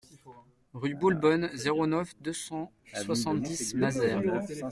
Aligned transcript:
Rue 0.73 0.95
Boulbonne, 0.95 1.51
zéro 1.53 1.85
neuf, 1.85 2.15
deux 2.19 2.33
cent 2.33 2.71
soixante-dix 3.03 3.75
Mazères 3.75 4.23